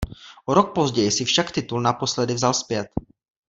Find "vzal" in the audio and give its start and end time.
2.33-2.53